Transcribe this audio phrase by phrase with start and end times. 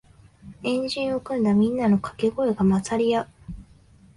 [0.63, 3.29] 円陣を組んだみんなのかけ声が混ざり合う